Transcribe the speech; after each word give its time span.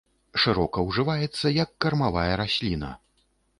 Шырока 0.43 0.85
ўжываецца 0.87 1.53
як 1.57 1.69
кармавая 1.87 2.27
расліна. 2.43 2.93